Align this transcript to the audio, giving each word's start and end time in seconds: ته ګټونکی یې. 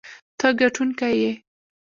ته 0.39 0.47
ګټونکی 0.59 1.11
یې. 1.21 1.31